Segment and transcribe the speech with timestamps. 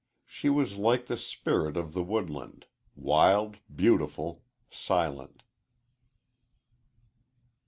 [0.25, 2.65] She was like the spirit of the woodland
[2.95, 5.43] wild, beautiful, silent.